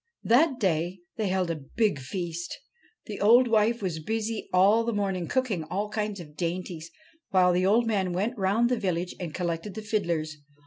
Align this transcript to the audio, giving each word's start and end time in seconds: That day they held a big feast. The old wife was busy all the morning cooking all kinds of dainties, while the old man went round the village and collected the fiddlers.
That 0.23 0.59
day 0.59 1.01
they 1.17 1.27
held 1.27 1.51
a 1.51 1.55
big 1.75 1.99
feast. 1.99 2.57
The 3.05 3.21
old 3.21 3.47
wife 3.47 3.83
was 3.83 3.99
busy 3.99 4.49
all 4.51 4.83
the 4.83 4.93
morning 4.95 5.27
cooking 5.27 5.63
all 5.65 5.89
kinds 5.89 6.19
of 6.19 6.35
dainties, 6.35 6.89
while 7.29 7.53
the 7.53 7.67
old 7.67 7.85
man 7.85 8.11
went 8.11 8.35
round 8.35 8.69
the 8.69 8.79
village 8.79 9.13
and 9.19 9.31
collected 9.31 9.75
the 9.75 9.83
fiddlers. 9.83 10.37